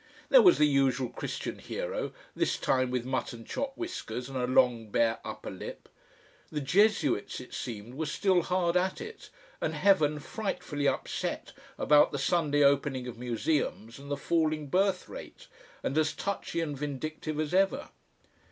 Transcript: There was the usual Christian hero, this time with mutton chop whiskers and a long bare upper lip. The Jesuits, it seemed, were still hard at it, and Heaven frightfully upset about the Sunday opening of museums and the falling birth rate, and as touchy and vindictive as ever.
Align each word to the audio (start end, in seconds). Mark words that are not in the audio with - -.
There 0.29 0.41
was 0.41 0.57
the 0.57 0.65
usual 0.65 1.09
Christian 1.09 1.59
hero, 1.59 2.11
this 2.35 2.57
time 2.57 2.89
with 2.89 3.05
mutton 3.05 3.45
chop 3.45 3.77
whiskers 3.77 4.29
and 4.29 4.35
a 4.35 4.47
long 4.47 4.89
bare 4.89 5.19
upper 5.23 5.51
lip. 5.51 5.87
The 6.51 6.59
Jesuits, 6.59 7.39
it 7.39 7.53
seemed, 7.53 7.93
were 7.93 8.07
still 8.07 8.41
hard 8.41 8.75
at 8.75 8.99
it, 8.99 9.29
and 9.61 9.75
Heaven 9.75 10.17
frightfully 10.17 10.87
upset 10.87 11.53
about 11.77 12.11
the 12.11 12.17
Sunday 12.17 12.63
opening 12.63 13.07
of 13.07 13.19
museums 13.19 13.99
and 13.99 14.09
the 14.09 14.17
falling 14.17 14.69
birth 14.69 15.07
rate, 15.07 15.45
and 15.83 15.95
as 15.99 16.13
touchy 16.13 16.61
and 16.61 16.75
vindictive 16.75 17.39
as 17.39 17.53
ever. 17.53 17.89